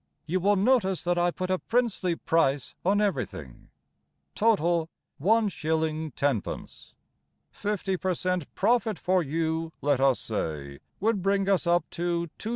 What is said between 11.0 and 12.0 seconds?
bring us up